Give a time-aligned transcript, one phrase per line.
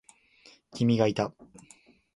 [0.73, 1.31] 君がいた。